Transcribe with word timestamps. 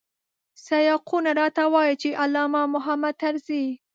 سیاقونه 0.65 1.31
راته 1.39 1.63
وايي 1.73 1.95
چې 2.01 2.09
علامه 2.23 2.61
محمود 2.73 3.15
طرزی. 3.21 3.65